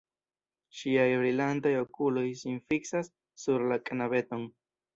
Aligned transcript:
Ŝiaj 0.79 1.03
brilantaj 1.23 1.75
okuloj 1.83 2.25
sin 2.41 2.59
fiksas 2.73 3.13
sur 3.45 3.69
la 3.71 3.81
knabeton. 3.87 4.51